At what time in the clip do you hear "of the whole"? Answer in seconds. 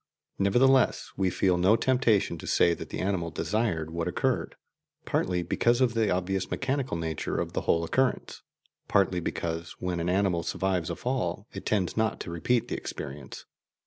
7.37-7.83